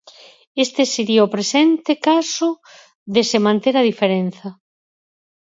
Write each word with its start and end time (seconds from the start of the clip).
Este 0.65 0.83
sería 0.95 1.25
o 1.27 1.31
presente 1.35 1.91
caso 2.07 2.49
de 3.13 3.21
se 3.29 3.39
manter 3.45 3.73
a 3.77 3.85
diferenza. 3.89 4.47